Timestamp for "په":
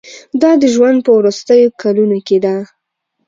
1.05-1.11